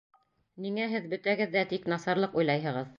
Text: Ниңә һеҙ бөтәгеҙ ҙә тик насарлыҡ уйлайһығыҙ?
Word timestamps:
Ниңә 0.65 0.87
һеҙ 0.95 1.05
бөтәгеҙ 1.13 1.55
ҙә 1.59 1.67
тик 1.75 1.89
насарлыҡ 1.95 2.39
уйлайһығыҙ? 2.43 2.89